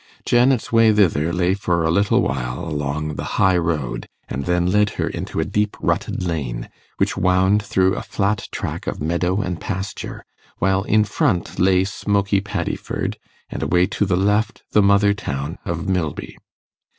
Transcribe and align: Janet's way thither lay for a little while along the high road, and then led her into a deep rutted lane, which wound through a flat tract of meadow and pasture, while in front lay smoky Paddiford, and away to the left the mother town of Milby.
Janet's 0.25 0.71
way 0.71 0.91
thither 0.91 1.31
lay 1.31 1.53
for 1.53 1.83
a 1.83 1.91
little 1.91 2.23
while 2.23 2.67
along 2.67 3.17
the 3.17 3.23
high 3.37 3.55
road, 3.55 4.07
and 4.27 4.45
then 4.47 4.65
led 4.65 4.89
her 4.97 5.07
into 5.07 5.39
a 5.39 5.45
deep 5.45 5.77
rutted 5.79 6.23
lane, 6.23 6.69
which 6.97 7.15
wound 7.15 7.61
through 7.61 7.93
a 7.93 8.01
flat 8.01 8.47
tract 8.51 8.87
of 8.87 8.99
meadow 8.99 9.41
and 9.41 9.61
pasture, 9.61 10.25
while 10.57 10.81
in 10.85 11.03
front 11.03 11.59
lay 11.59 11.83
smoky 11.83 12.41
Paddiford, 12.41 13.17
and 13.51 13.61
away 13.61 13.85
to 13.85 14.07
the 14.07 14.17
left 14.17 14.63
the 14.71 14.81
mother 14.81 15.13
town 15.13 15.59
of 15.65 15.87
Milby. 15.87 16.35